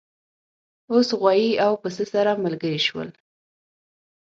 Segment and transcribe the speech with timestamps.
[0.91, 3.09] اوښ غوایی او پسه سره ملګري شول.